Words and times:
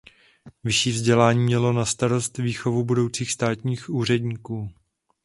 Vyšší 0.63 0.91
vzdělání 0.91 1.39
mělo 1.39 1.73
na 1.73 1.85
starost 1.85 2.37
výchovu 2.37 2.83
budoucích 2.83 3.31
státních 3.31 3.89
úředníků. 3.89 4.69